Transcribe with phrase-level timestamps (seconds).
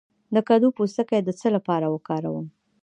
[0.35, 2.45] د کدو پوستکی د څه لپاره وکاروم؟